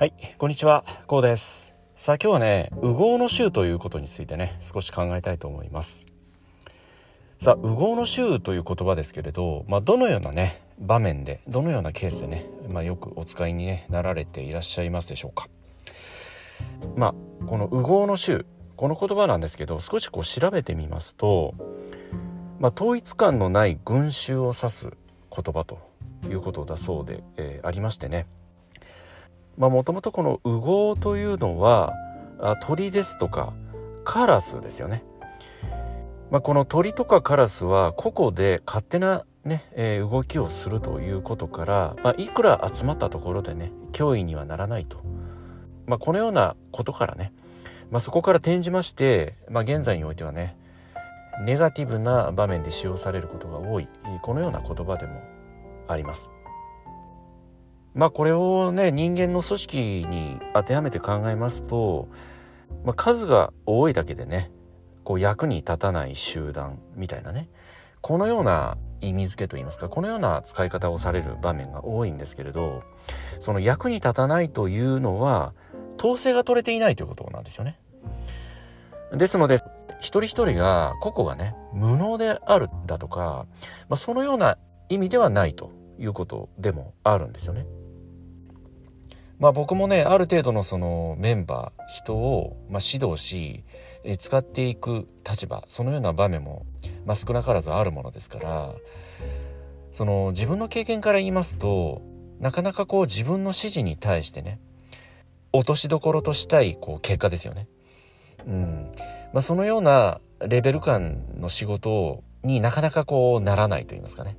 [0.00, 1.74] はい、こんにちは、こうです。
[1.94, 6.06] さあ今日はね、右往の衆ということについてね、少し考えたいと思います。
[7.38, 15.50] さあ、右往の衆という言葉ですけれど、まあ、どのようなね、場面で、どのようなケースでね、まあ、よくお使いに、ね、なられていらっしゃいますでしょうか。
[16.96, 17.14] まあ、
[17.44, 18.46] この右往の衆、
[18.76, 21.52] この言葉なんですけど、少しこう調べてみますと、
[22.58, 24.92] まあ、統一感のない群衆を指す
[25.30, 25.78] 言葉と
[26.24, 28.26] いうことだそうで、えーありましてね。
[29.60, 31.92] まもともとこの右往というのは
[32.62, 33.52] 鳥ですとか
[34.04, 35.04] カラスですよね。
[36.30, 45.02] まあ、この鳥とかカラスは個々で勝手なね、えー動きをするということから、まあ、いくら集まったところでね脅威にはならないと、
[45.86, 47.32] まあ、このようなことからね、
[47.90, 50.56] まあ、そこから転じまして、まあ、現在においてはね
[51.44, 53.88] ネガティブな場面で使用されることが多い
[54.22, 55.22] このような言葉でも
[55.88, 56.30] あります。
[57.94, 59.76] まあこれをね人間の組織
[60.08, 62.08] に当てはめて考えますと、
[62.84, 64.50] まあ、数が多いだけでね
[65.04, 67.48] こう役に立たない集団みたいなね
[68.00, 72.82] このような意味付けといいますかこのような使い方をされる場面が多いんですけれど
[73.40, 75.54] その役に立たないというのは
[75.98, 77.78] 統制が取れていないということなんですよね。
[79.12, 79.58] ですので
[79.98, 83.46] 一人一人が個々がね無能であるだとか、
[83.88, 84.56] まあ、そのような
[84.88, 87.66] 意味ではないということでもあるんですよね。
[89.40, 93.64] まあ僕もねある程度のそのメンバー人をまあ指導し
[94.04, 96.66] え使っていく立場そのような場面も
[97.06, 98.74] まあ少なからずあるものですから
[99.92, 102.02] その自分の経験から言いますと
[102.38, 104.60] なかなかこう自分の指示に対してね
[105.52, 107.66] 落としどころとしたいこう結果ですよね。
[108.46, 108.92] うん
[109.32, 114.36] まあ、そのようなレベル感の仕事になかなかこうならないと言いますかね。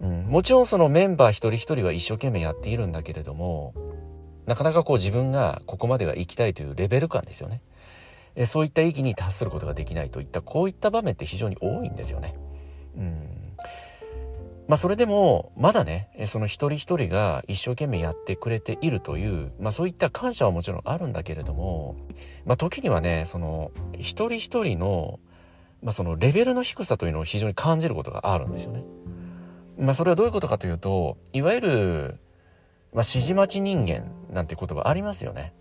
[0.00, 3.74] うん、もちろんそのメンバー一人一人は一生懸命やっているんだけれども
[4.46, 7.60] なかなかこう自分がここまでは行きたいというレベル感ですよね。
[8.34, 12.34] えそういった域に達することができないといったこういった場面って非常に多いんですよね。
[12.96, 13.38] うん。
[14.68, 21.96] まあそれでもまだねその一人一人が一生懸命やってくれているというまあそういった感謝はもちろんあるんだけれども
[22.44, 25.20] まあ時にはねその一人一人の
[25.82, 28.84] まあそのレベルの低さというのを非常に感じることがあるんですよね。
[29.78, 32.18] まあそれはどういうことかというと、いわゆる、
[32.92, 35.54] まあ、指示待ち人間なんて言葉ありますよね。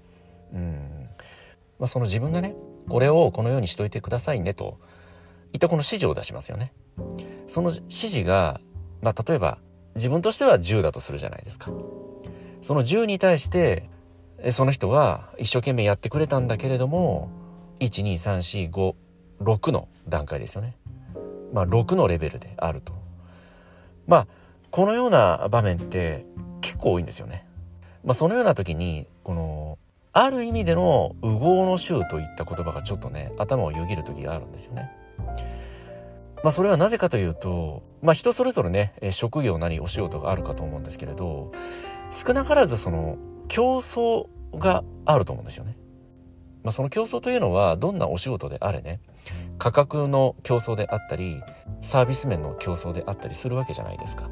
[0.53, 1.09] うん。
[1.79, 2.56] まあその自分がね、
[2.89, 4.79] これをこのようにしといてくださいねと、
[5.53, 6.73] いったこの指示を出しますよね。
[7.47, 8.59] その指示が、
[9.01, 9.59] まあ例えば
[9.95, 11.72] 自分としては10だとするじゃないですか。
[12.63, 13.89] その10に対して、
[14.39, 17.29] えその人は一生懸命やってくれたんだけれども、
[17.79, 18.95] 1、2、3、4、5、
[19.41, 20.75] 6の段階ですよね。
[21.53, 22.96] まあ6のレベルであると。
[24.07, 24.28] まあ
[24.72, 26.25] このような場面って
[26.62, 27.45] 結構多いんですよね。
[28.03, 29.78] まあそのような時にこの
[30.13, 34.91] ある意味での右往の衆といった言葉がちょっとね頭をよぎる時があるんですよね。
[36.44, 41.51] まあそれはなぜかというとまあ人それぞれねえ職業なりお仕事があるかと思うんですけれど
[42.12, 45.75] 少なからずその競争があると思うんですよね。
[46.67, 49.00] まあその競争というのはどんなお仕事であれね
[49.57, 51.41] 価格の競争であったり
[51.81, 54.29] サービス面の競争であったりするわけじゃないですか。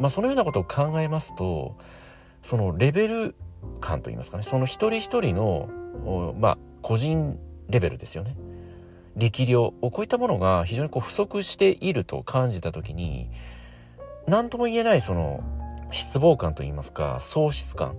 [0.00, 1.76] まあそのようなことを考えますと
[2.42, 3.36] そのレベル
[3.80, 5.68] 感といいますかねその一人一人の
[6.40, 7.38] まあ個人
[7.68, 8.36] レベルですよね。
[9.14, 13.30] 力量こういったものが非常にこう不足していると感じた時に
[14.26, 15.44] 何とも言えないその
[15.92, 17.94] 失望感といいますか喪失感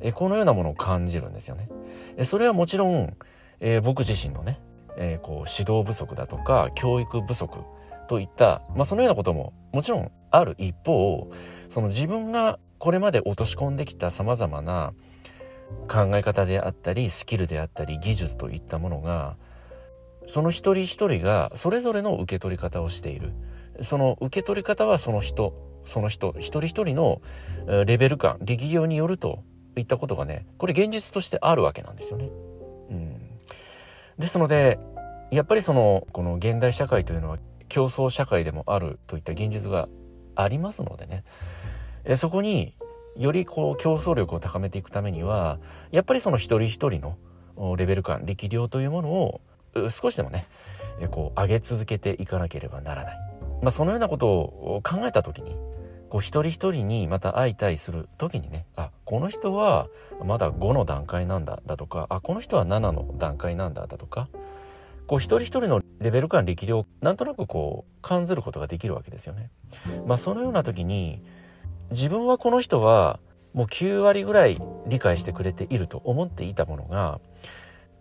[0.00, 1.68] えこのようなものを感じるんですよね。
[2.16, 3.16] えそれはもちろん、
[3.60, 4.60] え僕自身のね
[4.96, 7.58] えこう指導不足だとか教育不足
[8.08, 11.30] といった、まあ、そのようなことももちろんある一方
[11.68, 14.92] その自分がこれまで落とし込んできたさまざまな
[15.88, 19.36] 考え方であったりスキルであったり技術といったものが
[20.26, 23.32] その一人一人がそれぞれの受け取り方をしている
[23.82, 25.54] その受け取り方はその人
[25.84, 27.22] その人一人一人の
[27.86, 29.42] レベル感力量によると
[29.78, 32.30] いったことがねこれ現実としてあるわけなんですよね。
[32.90, 33.20] うん。
[34.18, 34.78] ですので
[35.30, 37.38] やっぱりそのこの現代社会というのは
[37.68, 39.88] 競争社会でもあるといった現実が
[40.34, 41.24] ありますのでね。
[42.04, 42.72] えそこに
[43.16, 45.58] よりこう競争力を高めていくためには
[45.90, 49.40] やっぱりその一人一人のレベル感力量というものを
[49.90, 50.46] 少しでもね
[51.10, 53.18] こう上げ続けていかなければならない、
[53.62, 55.56] まあ、そのようなことを考えた時に
[56.08, 59.88] こう一人一人にまた相対する時にねあこの人は
[60.24, 64.28] まだ5の段階なんだだとかあこの人は7の段階なんだだとか
[65.06, 69.50] こう一人一人のレベル感力量なんとなくこう感ずることができるわけですよね。
[70.06, 71.22] まあそのような時に
[71.90, 73.18] 自分はこの人は
[73.54, 77.20] もう9割ぐらい理解してくれていると思っていたものが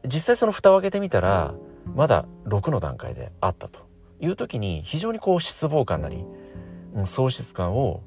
[0.05, 1.55] 実際その蓋を開けてみたら
[1.95, 3.87] まだ6の段階であったと
[4.19, 6.25] いう時に非常にこう失望感なり
[7.05, 8.01] 喪失感を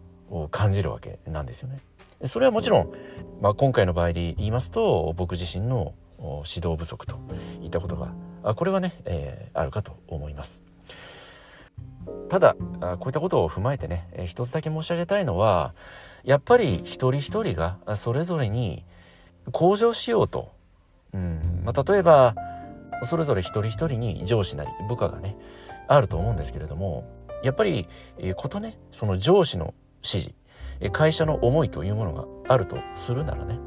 [0.51, 1.81] 感じるわけなんですよね。
[2.27, 2.93] それはもちろん、
[3.41, 7.19] まあ、今回の場合で言いますと僕自身の指導不足と
[7.63, 10.63] いったことがこれはね、えー、あるかと思います。
[12.29, 15.75] ただこういったことを踏まえてね一つだけ申し上げたいのは
[16.25, 18.85] やっぱり一人一人がそれぞれに
[19.53, 20.53] 向上しようと、
[21.13, 22.35] うんまあ、例えば
[23.05, 25.37] それぞれ一人一人に上司なり部下がね
[25.89, 27.05] あると思うんですけれども
[27.43, 27.89] やっぱり
[28.19, 30.35] えことねその上司の指示
[30.81, 33.59] え会社の思いというものがあるとするならね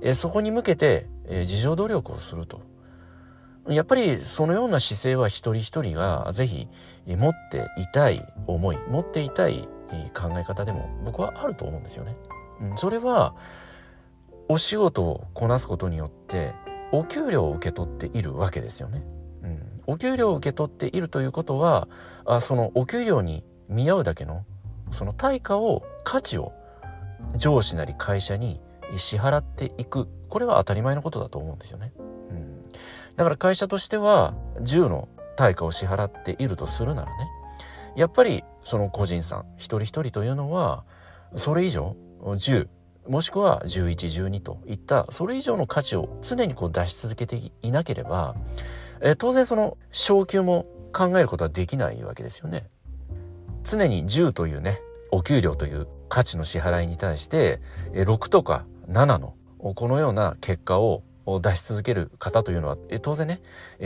[0.00, 2.60] えそこに向けてえ自助努力をすると
[3.68, 6.68] やっぱりそのような姿勢は一人一人がぜひ
[7.06, 9.68] 持っていたい思い持っていたい
[10.14, 12.16] 考え方でも僕はあると思うんですよね。
[12.76, 13.34] それは
[14.48, 16.54] お仕事をこなすことによって
[16.92, 19.02] お給料を受け取っているわけですよね。
[19.42, 21.88] うん、お給料を受け取っているということは
[22.24, 24.44] あそのお給料に見合うだけの
[24.90, 26.52] その対価を価値を
[27.36, 28.60] 上司なり会社に
[28.96, 30.08] 支払っていく。
[30.28, 31.92] これは当たり前のことだと思うんですよね。
[31.98, 32.62] うん、
[33.16, 37.28] だから会社としては10の対価を支払っているとするならね
[37.96, 40.84] やっぱりその個人さん一人一人というのは
[41.36, 42.68] それ以上10
[43.08, 48.36] もしくは1112といったそれ以上の価値を常にこう出し続けていなければ、
[49.00, 52.68] え当然その昇給も考えることはできないわけですよね。
[53.64, 54.80] 常に10というね
[55.10, 57.60] お給料という価値の支払いに対して
[57.92, 59.34] 6とか7の
[59.74, 61.02] このような結果を
[61.42, 63.40] 出し続ける方というのは当然ね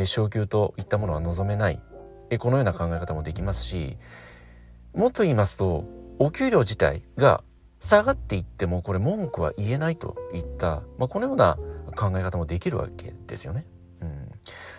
[0.05, 1.81] 昇給といったものは望めない
[2.39, 3.97] このような考え方もできますし
[4.95, 5.85] もっと言いますと
[6.19, 7.43] お給料自体が
[7.81, 11.59] 下がっていってもこれ文句は言えないといった、まあ、このような
[11.97, 13.67] 考え方もできるわけですよね。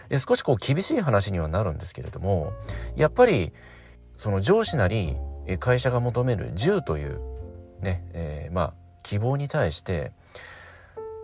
[0.09, 2.53] で少しこう厳しい話にはなるんですけれども
[2.95, 3.53] やっぱり
[4.17, 5.15] その上司なり
[5.59, 7.19] 会社が求める10という
[7.81, 8.73] ね、えー、まあ
[9.03, 10.13] 希望に対して、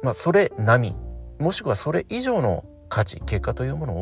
[0.04, 0.96] まあ、それ並み
[1.40, 3.94] もしくはそれ以上の価値結果というもの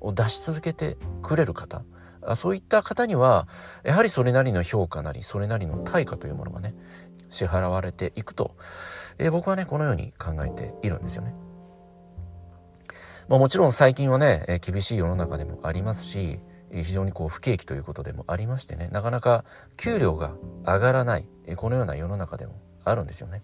[0.00, 1.82] を出し続けてくれる方
[2.34, 3.48] そういった方には
[3.84, 6.74] やはりそれなりの評価なりそれなりの対価というものがね
[7.30, 8.56] 支払われていくと、
[9.18, 11.34] えー、僕はねこのように考えているんですよね。
[13.28, 16.38] まあ、もちろん最近はね厳しい世の中でもありますし
[16.72, 19.44] 非常にこう不景気ということでもありましてねなかなか
[19.76, 20.34] 給料が
[20.64, 21.26] 上がらない
[21.56, 23.42] このような世の中でもあるんですよね。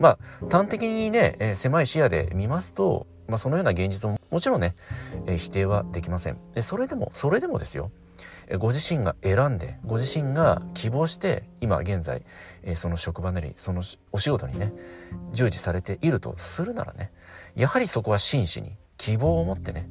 [0.00, 4.74] まあ端的にね狭い視野で見ますと、まあ、そのような現実ももちろんね
[5.38, 6.38] 否定はできません。
[6.60, 7.92] それでもそれでもですよ
[8.58, 12.22] ご自身が選んでご自身が希望して今現在
[12.74, 13.82] その職場なりその
[14.12, 14.72] お仕事にね
[15.32, 17.12] 従事されているとするならね
[17.54, 18.72] やはりそこは真摯に
[19.04, 19.86] 希望を持ってね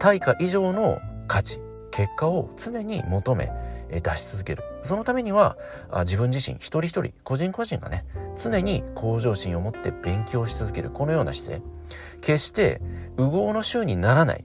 [0.00, 0.98] 対価以上の
[1.28, 1.60] 価値
[1.92, 3.52] 結果を常に求め
[3.90, 4.64] 出し続ける。
[4.82, 5.56] そのためには
[6.00, 8.04] 自分自身一人一人個人個人がね
[8.42, 10.90] 常に向上心を持って勉強し続ける。
[10.90, 11.62] このような姿勢。
[12.20, 12.80] 決して
[13.16, 14.44] 右往の衆にならない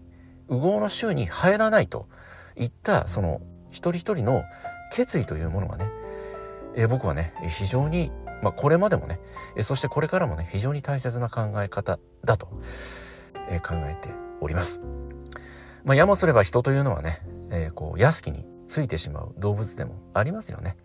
[0.50, 2.08] 右往の衆に入らないと
[2.56, 3.42] いったその
[3.72, 4.44] 一人一人の
[4.92, 8.12] 決意というものがね、僕はね非常に、
[8.44, 9.20] まあ、これまでもね
[9.62, 12.50] そしてこれからもね非常に大切な考え方だと、
[13.50, 14.10] え考えて
[14.42, 14.82] おります。
[15.84, 17.22] まあ、やもすれば人というのはね、
[17.52, 20.76] えー、こう安きについてしまう動物でもありますよね。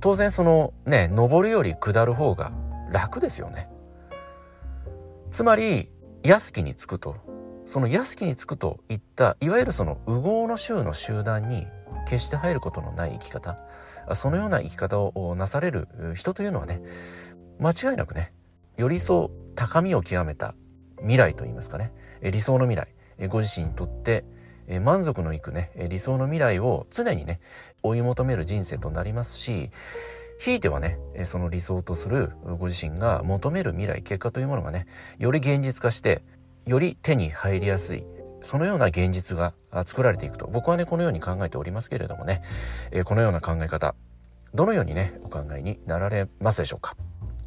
[0.00, 2.52] 当然そのね登るより下る方が
[2.90, 3.68] 楽ですよね。
[5.30, 5.88] つまり
[6.22, 7.16] 安きにつくと
[7.66, 11.66] その安きにつくといったいわゆるその右往の衆の集団に
[12.08, 13.58] 決して入ることのない生き方
[14.14, 16.80] そのような生き方をなされる人というのはね
[17.60, 18.32] 間違いなくね
[18.78, 20.54] より一層高みを極めた
[21.00, 21.92] 未来といいますかね。
[22.22, 23.28] 理想の未来。
[23.28, 24.24] ご自身にとって
[24.80, 25.70] 満足のいくね。
[25.88, 27.40] 理想の未来を常にね
[27.82, 29.70] 追い求める人生となりますし
[30.38, 34.86] ひいてはねその理想とするご自身が求める未来結果というものがね
[35.18, 36.22] より現実化して
[36.66, 38.04] より手に入りやすい
[38.42, 39.52] そのような現実が
[39.84, 40.46] 作られていくと。
[40.46, 42.42] 僕はねこのように考えておりますけれどもね、
[43.04, 43.96] このような考え方
[44.54, 46.94] どのようにねお考えになられますでしょうか。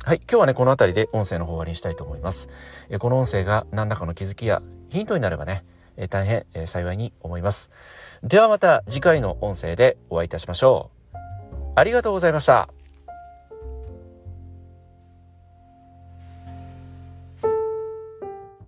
[0.04, 2.50] はい今日はねこの辺りで音声の方終わりにしたいと思います、
[2.90, 5.64] えこの音声が何らかの気づきやヒントになればね、
[5.96, 7.70] え大変、え幸いに思います。
[8.24, 11.18] ではまた次回の音声でお会いいたしましょう。
[11.76, 12.81] ありがとうございました。